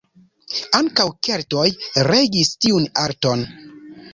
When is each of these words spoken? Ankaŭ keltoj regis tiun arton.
Ankaŭ 0.77 1.05
keltoj 1.27 1.67
regis 2.09 2.51
tiun 2.67 2.89
arton. 3.07 3.45